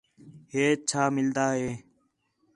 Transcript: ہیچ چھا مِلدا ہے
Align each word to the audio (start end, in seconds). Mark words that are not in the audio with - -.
ہیچ 0.53 0.79
چھا 0.89 1.03
مِلدا 1.15 1.45
ہے 1.57 1.69